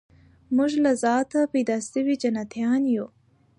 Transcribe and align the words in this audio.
موږ 0.55 0.71
له 0.83 0.91
ذاته 1.03 1.39
پیدا 1.53 1.77
سوي 1.91 2.15
جنتیان 2.23 2.81
یو 2.95 3.05